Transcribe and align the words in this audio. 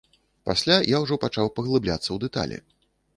Пасля 0.49 0.77
я 0.95 1.01
ўжо 1.03 1.17
пачаў 1.25 1.51
паглыбляцца 1.59 2.07
ў 2.11 2.17
дэталі. 2.25 2.57